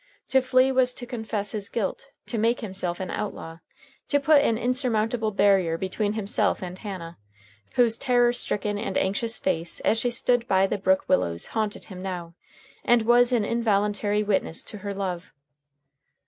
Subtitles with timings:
[0.29, 3.59] To flee was to confess his guilt, to make himself an outlaw,
[4.07, 7.19] to put an insurmountable barrier between himself and Hannah,
[7.75, 12.01] whose terror stricken and anxious face as she stood by the brook willows haunted him
[12.01, 12.33] now,
[12.83, 15.31] and was an involuntary witness to her love.